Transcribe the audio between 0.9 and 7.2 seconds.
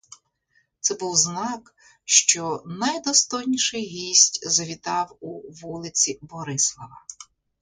був знак, що найдостойніший гість завітав у вулиці Борислава.